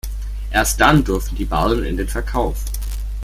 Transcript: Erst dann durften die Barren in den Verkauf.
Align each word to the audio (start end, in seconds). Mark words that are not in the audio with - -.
Erst 0.49 0.81
dann 0.81 1.03
durften 1.03 1.35
die 1.35 1.45
Barren 1.45 1.83
in 1.85 1.95
den 1.95 2.07
Verkauf. 2.07 2.65